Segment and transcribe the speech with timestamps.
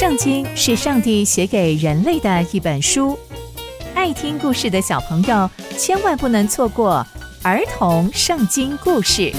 [0.00, 3.18] 圣经是上帝写给人类的一本书，
[3.94, 7.06] 爱听故事的小朋友千万不能错过
[7.42, 9.30] 儿童圣经故事。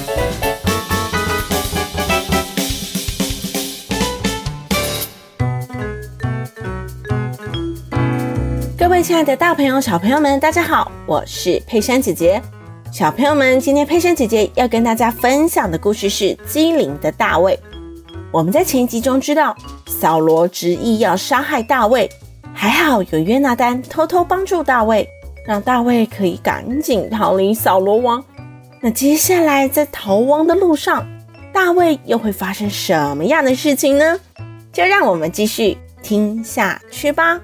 [8.78, 12.40] 各位亲爱的大朋友、小朋友们，大家好，我是佩珊姐姐。
[12.94, 17.59] 小朋友们，今天佩珊姐姐要跟大家分享的故事是机灵的大卫。
[18.32, 19.58] 我们在前一集中知道，
[19.91, 22.09] 扫罗执意要杀害大卫，
[22.54, 25.08] 还好有约拿单偷偷帮助大卫，
[25.45, 28.23] 让大卫可以赶紧逃离扫罗王。
[28.80, 31.05] 那接下来在逃亡的路上，
[31.54, 34.18] 大卫又会发生什么样的事情呢？
[34.72, 37.40] 就让我们继续听下去吧。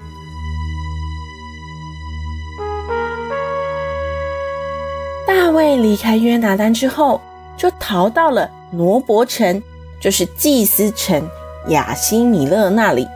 [5.27, 7.21] 大卫离开约拿单之后，
[7.57, 9.61] 就逃到了挪伯城。
[9.99, 11.27] 就是祭司城
[11.69, 13.07] 亚希米勒那里，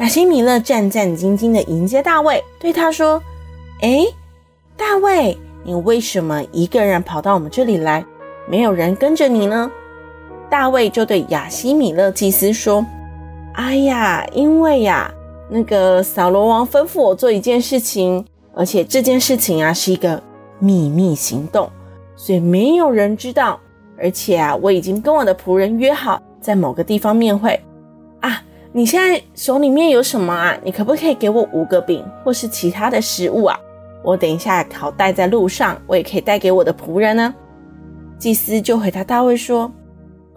[0.00, 3.20] 亚希米勒战战兢兢地迎接大卫，对他说
[3.82, 4.04] ：“哎，
[4.76, 8.04] 大卫，你为什么一个人跑到我们这里来，
[8.48, 9.70] 没有人跟着你呢？”
[10.48, 12.84] 大卫就对亚希米勒祭司说
[13.54, 15.12] ：“哎呀，因为呀，
[15.50, 20.22] 那个扫罗王吩咐我做一件事情，而且这件事情啊是一个
[20.58, 21.68] 秘密行动，
[22.16, 23.58] 所以没有人知道。”
[24.00, 27.60] 而且啊，我已经跟我的仆人约好，在某个地方面会。
[28.20, 30.58] 啊，你现在手里面有什么啊？
[30.62, 33.58] 你可不可以给我五个饼，或是其他的食物啊？
[34.02, 37.34] 我等一下好带在路上，我也可以带给我的仆人呢。
[38.18, 39.70] 祭司就回答大卫说：“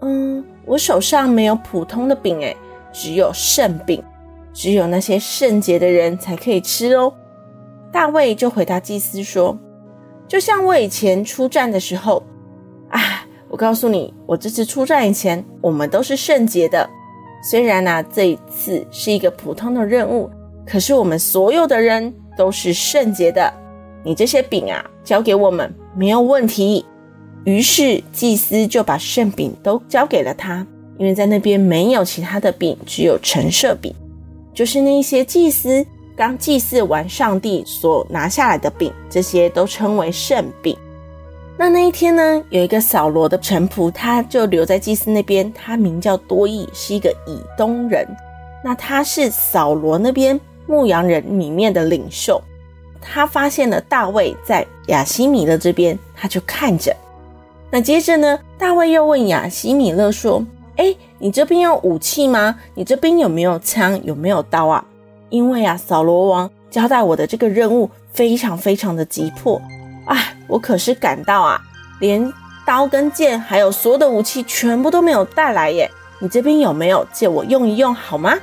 [0.02, 2.56] 嗯，我手上没有普通的饼，诶，
[2.92, 4.02] 只有圣饼，
[4.52, 7.12] 只有那些圣洁的人才可以吃哦。”
[7.92, 9.58] 大卫就回答祭司说
[10.28, 12.22] ：“就像我以前出战的时候。”
[12.90, 13.00] 啊
[13.48, 16.88] 我告诉你，我这次出战以前，我们都是圣洁的。
[17.42, 20.30] 虽然呢、这一次是一个普通的任务，
[20.64, 23.52] 可是我们所有的人都是圣洁的。
[24.04, 26.84] 你这些饼啊，交给我们没有问题。
[27.44, 30.64] 于是祭司就把圣饼都交给了他，
[30.96, 33.92] 因为在那边没有其他的饼，只有陈设饼，
[34.54, 35.84] 就是那一些祭司
[36.16, 40.76] 刚祭祀完上帝所拿下来的饼，这些都称为圣饼。
[41.62, 45.50] 那那一天呢，有一个扫罗的臣仆，他就留在祭司那边。
[45.52, 48.04] 他名叫多益，是一个以东人。
[48.64, 52.42] 那他是扫罗那边牧羊人里面的领袖。
[53.00, 56.92] 他发现了大卫在亚希米勒这边，他就看着。
[57.70, 62.58] 那接着呢，大卫又问亚希米勒说：“诶，你这边有武器吗？
[62.74, 64.04] 你这边有没有枪？
[64.04, 64.84] 有没有刀啊？
[65.28, 69.62] 因为啊，扫罗王交代我的这个任务非常非常的急迫。”
[70.04, 70.18] 啊，
[70.52, 71.58] 我可是赶到啊，
[71.98, 72.30] 连
[72.66, 75.90] 刀跟剑，还有所有的武器全部都没有带来耶。
[76.18, 78.34] 你这边有没有借我用一用好吗？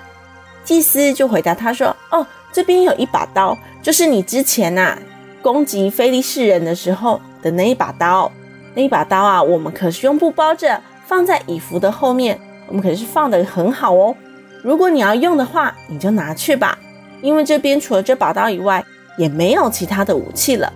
[0.63, 4.99] 祭司就回答他说：“哦，这边有一把刀，就是你之前呐、啊、
[5.43, 8.31] 攻击非利士人的时候的那一把刀。
[8.73, 14.15] 那一把刀啊，我们可是用布包着，放在以服的后面，我们可是放得很好哦。
[14.63, 16.75] 如果你要用的话，你就拿去吧，
[17.21, 18.83] 因为这边除了这把刀以外，
[19.15, 20.73] 也没有其他的武器了。”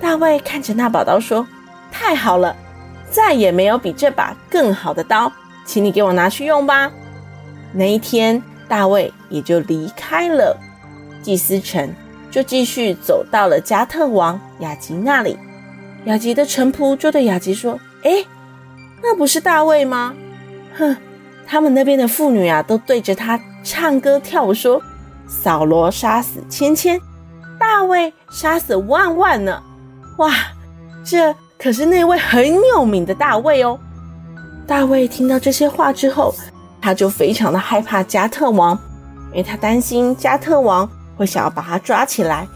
[0.00, 1.46] 大卫看着那把刀说
[1.90, 2.54] ：“太好了，
[3.10, 5.30] 再也没有比这把更好的刀，
[5.64, 6.90] 请你给我拿去用吧。”
[7.74, 10.56] 那一天，大卫也就离开了
[11.22, 11.92] 祭司城，
[12.30, 15.38] 就继续走到了加特王雅吉那里。
[16.04, 18.24] 雅吉的臣仆就对雅吉说：“诶，
[19.02, 20.14] 那不是大卫吗？
[20.78, 20.96] 哼，
[21.46, 24.80] 他们那边的妇女啊，都对着他唱歌跳舞，说
[25.28, 26.98] ：‘扫罗杀死千千，
[27.58, 29.62] 大卫杀死万万呢。’”
[30.18, 30.32] 哇，
[31.04, 33.78] 这可是那位很有名的大卫哦！
[34.66, 36.34] 大卫听到这些话之后，
[36.80, 38.76] 他就非常的害怕加特王，
[39.30, 42.46] 因为他担心加特王会想要把他抓起来。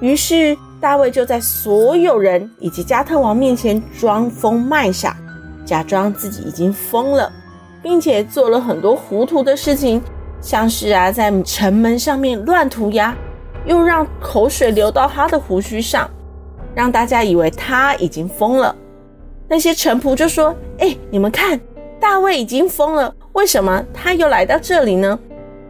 [0.00, 5.16] 于是大卫就在所有人以及加特王面前装疯卖傻，
[5.66, 7.32] 假装自己已经疯了，
[7.82, 10.00] 并且做了很多糊涂的事情，
[10.40, 13.12] 像是啊在城门上面乱涂鸦，
[13.66, 16.08] 又让口水流到他的胡须上。
[16.78, 18.72] 让大家以为他已经疯了，
[19.48, 21.60] 那些臣仆就说：“哎，你们看，
[21.98, 25.18] 大卫已经疯了，为什么他又来到这里呢？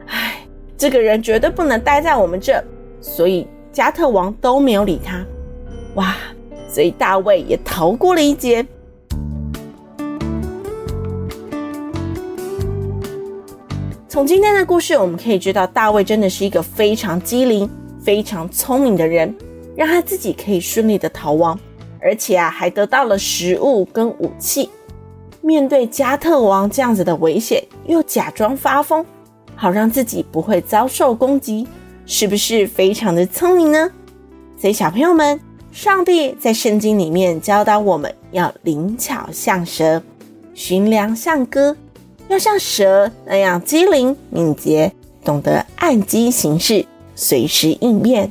[0.08, 0.46] 哎，
[0.76, 2.62] 这个人绝对不能待在我们这。”
[3.00, 5.24] 所以加特王都没有理他。
[5.94, 6.14] 哇，
[6.68, 8.66] 所以大卫也逃过了一劫。
[14.10, 17.66] 从今天的故事，我们可以知道，大卫真的是一个非常机灵、
[17.98, 19.34] 非常聪明的人。
[19.78, 21.56] 让他自己可以顺利的逃亡，
[22.02, 24.68] 而且啊，还得到了食物跟武器。
[25.40, 29.06] 面对加特王这样子的危险，又假装发疯，
[29.54, 31.64] 好让自己不会遭受攻击，
[32.06, 33.88] 是不是非常的聪明呢？
[34.60, 35.38] 所以小朋友们，
[35.70, 40.02] 上帝在圣经里面教导我们要灵巧像蛇，
[40.54, 41.76] 寻良像鸽，
[42.26, 44.92] 要像蛇那样机灵敏捷，
[45.24, 46.84] 懂得按机行事，
[47.14, 48.28] 随时应变。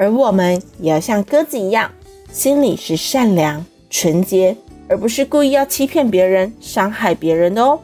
[0.00, 1.90] 而我们也要像鸽子一样，
[2.32, 4.56] 心里是善良纯洁，
[4.88, 7.78] 而不是故意要欺骗别人、伤害别人的哦。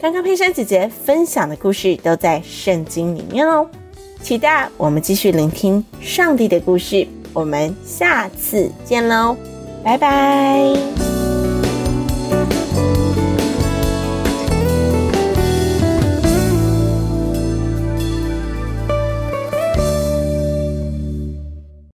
[0.00, 3.66] 刚刚佩珊姐姐分享的故事都在圣经里面哦，
[4.22, 7.04] 期待我们继续聆听上帝的故事。
[7.32, 9.36] 我们下次见喽，
[9.82, 11.11] 拜拜。